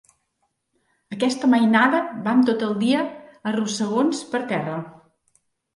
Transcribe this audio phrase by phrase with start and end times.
[1.15, 3.07] Aquesta mainada van tot el dia
[3.51, 4.85] a rossegons per terra.